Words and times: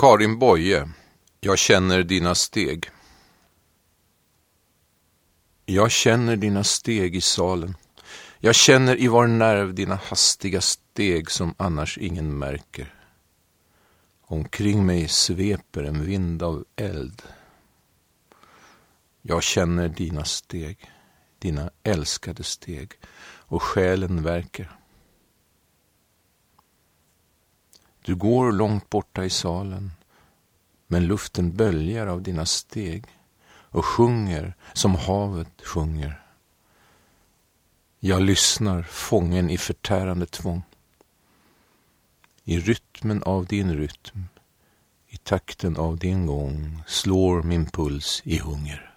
Karin 0.00 0.38
Boye, 0.38 0.88
jag 1.40 1.58
känner 1.58 2.02
dina 2.02 2.34
steg. 2.34 2.90
Jag 5.66 5.90
känner 5.90 6.36
dina 6.36 6.64
steg 6.64 7.16
i 7.16 7.20
salen. 7.20 7.76
Jag 8.38 8.54
känner 8.54 9.00
i 9.00 9.08
var 9.08 9.26
nerv 9.26 9.74
dina 9.74 9.94
hastiga 9.94 10.60
steg 10.60 11.30
som 11.30 11.54
annars 11.56 11.98
ingen 11.98 12.38
märker. 12.38 12.94
Omkring 14.22 14.86
mig 14.86 15.08
sveper 15.08 15.82
en 15.84 16.04
vind 16.04 16.42
av 16.42 16.64
eld. 16.76 17.22
Jag 19.22 19.42
känner 19.42 19.88
dina 19.88 20.24
steg, 20.24 20.90
dina 21.38 21.70
älskade 21.82 22.42
steg 22.42 22.92
och 23.22 23.62
själen 23.62 24.22
verkar. 24.22 24.79
Du 28.02 28.14
går 28.14 28.52
långt 28.52 28.90
borta 28.90 29.24
i 29.24 29.30
salen, 29.30 29.90
men 30.86 31.06
luften 31.06 31.56
böljar 31.56 32.06
av 32.06 32.22
dina 32.22 32.46
steg 32.46 33.04
och 33.72 33.84
sjunger 33.84 34.54
som 34.72 34.94
havet 34.94 35.62
sjunger. 35.64 36.22
Jag 37.98 38.22
lyssnar, 38.22 38.82
fången 38.82 39.50
i 39.50 39.58
förtärande 39.58 40.26
tvång. 40.26 40.62
I 42.44 42.60
rytmen 42.60 43.22
av 43.22 43.46
din 43.46 43.76
rytm, 43.76 44.28
i 45.08 45.16
takten 45.16 45.76
av 45.76 45.98
din 45.98 46.26
gång 46.26 46.82
slår 46.86 47.42
min 47.42 47.66
puls 47.66 48.22
i 48.24 48.38
hunger. 48.38 48.89